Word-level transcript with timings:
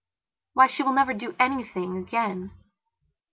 Why, 0.53 0.65
she 0.65 0.81
will 0.81 0.93
never 0.93 1.13
do 1.13 1.35
anything 1.39 1.95
again. 1.95 2.49